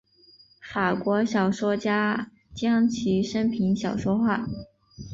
[0.73, 4.47] 法国小说家将其生平小说化。